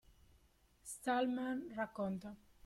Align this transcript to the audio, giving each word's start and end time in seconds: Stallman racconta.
Stallman 0.81 1.71
racconta. 1.75 2.35